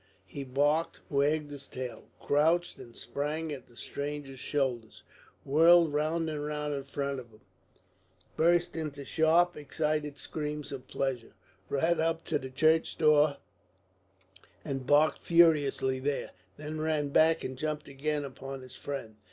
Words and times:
He 0.25 0.43
barked, 0.43 0.99
wagged 1.11 1.51
his 1.51 1.67
tail, 1.67 2.05
crouched 2.19 2.79
and 2.79 2.95
sprang 2.95 3.53
at 3.53 3.67
the 3.67 3.77
stranger's 3.77 4.39
shoulders, 4.39 5.03
whirled 5.45 5.93
round 5.93 6.27
and 6.27 6.43
round 6.43 6.73
in 6.73 6.83
front 6.85 7.19
of 7.19 7.29
him, 7.29 7.41
burst 8.35 8.75
into 8.75 9.05
sharp, 9.05 9.55
excited 9.55 10.17
screams 10.17 10.71
of 10.71 10.87
pleasure, 10.87 11.33
ran 11.69 11.99
up 12.01 12.23
to 12.23 12.39
the 12.39 12.49
church 12.49 12.97
door 12.97 13.37
and 14.65 14.87
barked 14.87 15.19
furiously 15.21 15.99
there, 15.99 16.31
then 16.57 16.81
ran 16.81 17.09
back 17.09 17.43
and 17.43 17.59
jumped 17.59 17.87
again 17.87 18.25
upon 18.25 18.61
his 18.61 18.75
friend. 18.75 19.17